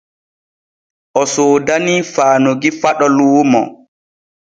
[1.19, 3.61] O soodanii Faanugui Faɗo luumo.